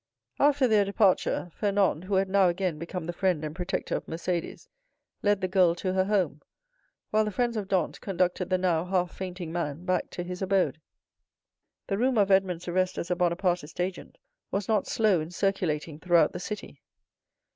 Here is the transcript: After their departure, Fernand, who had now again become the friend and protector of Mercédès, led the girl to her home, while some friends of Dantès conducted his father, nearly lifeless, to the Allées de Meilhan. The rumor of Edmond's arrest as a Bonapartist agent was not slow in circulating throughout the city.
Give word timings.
After 0.39 0.67
their 0.67 0.83
departure, 0.83 1.51
Fernand, 1.53 2.05
who 2.05 2.15
had 2.15 2.27
now 2.27 2.47
again 2.49 2.79
become 2.79 3.05
the 3.05 3.13
friend 3.13 3.43
and 3.45 3.55
protector 3.55 3.95
of 3.95 4.07
Mercédès, 4.07 4.67
led 5.21 5.41
the 5.41 5.47
girl 5.47 5.75
to 5.75 5.93
her 5.93 6.05
home, 6.05 6.41
while 7.11 7.25
some 7.25 7.33
friends 7.33 7.55
of 7.55 7.67
Dantès 7.67 8.01
conducted 8.01 8.45
his 8.51 8.59
father, 8.59 8.61
nearly 8.61 8.89
lifeless, 8.89 9.17
to 9.17 9.45
the 9.45 9.45
Allées 10.47 10.57
de 10.73 10.73
Meilhan. 10.73 10.75
The 11.85 11.97
rumor 11.99 12.21
of 12.23 12.31
Edmond's 12.31 12.67
arrest 12.67 12.97
as 12.97 13.11
a 13.11 13.15
Bonapartist 13.15 13.79
agent 13.79 14.17
was 14.49 14.67
not 14.67 14.87
slow 14.87 15.21
in 15.21 15.29
circulating 15.29 15.99
throughout 15.99 16.31
the 16.33 16.39
city. 16.39 16.81